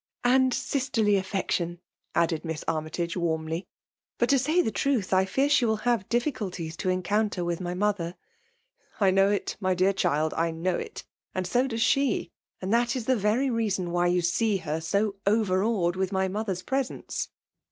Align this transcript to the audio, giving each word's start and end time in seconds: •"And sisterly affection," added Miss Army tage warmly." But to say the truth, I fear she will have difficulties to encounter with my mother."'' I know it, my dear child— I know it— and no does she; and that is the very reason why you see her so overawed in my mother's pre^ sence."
•"And 0.35 0.51
sisterly 0.51 1.15
affection," 1.15 1.79
added 2.15 2.43
Miss 2.43 2.63
Army 2.67 2.89
tage 2.89 3.15
warmly." 3.15 3.67
But 4.17 4.29
to 4.29 4.39
say 4.39 4.59
the 4.63 4.71
truth, 4.71 5.13
I 5.13 5.25
fear 5.25 5.47
she 5.47 5.63
will 5.63 5.75
have 5.85 6.09
difficulties 6.09 6.75
to 6.77 6.89
encounter 6.89 7.45
with 7.45 7.61
my 7.61 7.75
mother."'' 7.75 8.15
I 8.99 9.11
know 9.11 9.29
it, 9.29 9.57
my 9.59 9.75
dear 9.75 9.93
child— 9.93 10.33
I 10.37 10.49
know 10.49 10.75
it— 10.75 11.03
and 11.35 11.47
no 11.53 11.67
does 11.67 11.83
she; 11.83 12.31
and 12.59 12.73
that 12.73 12.95
is 12.95 13.05
the 13.05 13.15
very 13.15 13.51
reason 13.51 13.91
why 13.91 14.07
you 14.07 14.21
see 14.23 14.57
her 14.57 14.81
so 14.81 15.17
overawed 15.27 15.97
in 16.01 16.09
my 16.11 16.27
mother's 16.27 16.63
pre^ 16.63 16.83
sence." 16.83 17.27